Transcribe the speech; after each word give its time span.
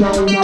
Bye. 0.00 0.37